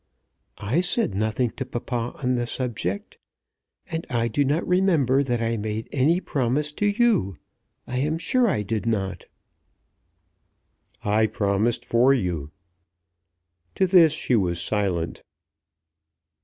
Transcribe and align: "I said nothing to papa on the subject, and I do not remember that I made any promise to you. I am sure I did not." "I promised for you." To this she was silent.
"I 0.57 0.81
said 0.81 1.13
nothing 1.13 1.51
to 1.51 1.63
papa 1.63 2.13
on 2.23 2.33
the 2.33 2.47
subject, 2.47 3.19
and 3.85 4.03
I 4.09 4.29
do 4.29 4.43
not 4.43 4.67
remember 4.67 5.21
that 5.21 5.43
I 5.43 5.57
made 5.57 5.87
any 5.91 6.19
promise 6.19 6.71
to 6.81 6.87
you. 6.87 7.37
I 7.85 7.99
am 7.99 8.17
sure 8.17 8.47
I 8.47 8.63
did 8.63 8.87
not." 8.87 9.25
"I 11.05 11.27
promised 11.27 11.85
for 11.85 12.15
you." 12.15 12.49
To 13.75 13.85
this 13.85 14.11
she 14.11 14.35
was 14.35 14.59
silent. 14.59 15.21